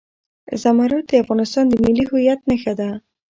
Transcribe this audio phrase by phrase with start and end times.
[0.61, 2.89] زمرد د افغانستان د ملي هویت نښه ده.